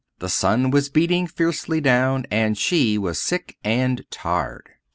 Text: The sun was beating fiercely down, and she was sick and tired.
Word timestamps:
The 0.17 0.29
sun 0.29 0.71
was 0.71 0.89
beating 0.89 1.27
fiercely 1.27 1.79
down, 1.79 2.25
and 2.31 2.57
she 2.57 2.97
was 2.97 3.21
sick 3.21 3.57
and 3.63 4.03
tired. 4.09 4.67